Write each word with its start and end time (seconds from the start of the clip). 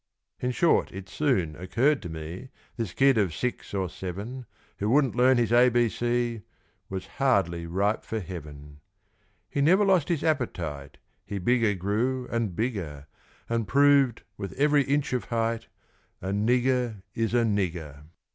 In 0.39 0.49
short, 0.49 0.91
it 0.91 1.07
soon 1.09 1.55
occurred 1.55 2.01
to 2.01 2.09
me 2.09 2.49
This 2.75 2.91
kid 2.91 3.19
of 3.19 3.35
six 3.35 3.71
or 3.71 3.87
seven, 3.87 4.47
Who 4.79 4.89
wouldn't 4.89 5.13
learn 5.15 5.37
his 5.37 5.51
A 5.53 5.69
B 5.69 5.89
C, 5.89 6.41
Was 6.89 7.05
hardly 7.21 7.67
ripe 7.67 8.03
for 8.03 8.19
heaven. 8.19 8.79
He 9.47 9.61
never 9.61 9.85
lost 9.85 10.09
his 10.09 10.23
appetite 10.23 10.97
He 11.23 11.37
bigger 11.37 11.75
grew, 11.75 12.27
and 12.31 12.55
bigger; 12.55 13.05
And 13.47 13.67
proved, 13.67 14.23
with 14.37 14.53
every 14.53 14.81
inch 14.85 15.13
of 15.13 15.25
height, 15.25 15.67
A 16.19 16.29
nigger 16.29 17.03
is 17.13 17.35
a 17.35 17.43
nigger. 17.43 18.05